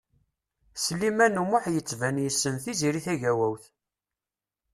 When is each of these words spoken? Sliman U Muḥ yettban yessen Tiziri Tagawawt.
Sliman 0.83 1.41
U 1.41 1.43
Muḥ 1.49 1.63
yettban 1.75 2.17
yessen 2.23 2.55
Tiziri 2.63 3.01
Tagawawt. 3.05 3.65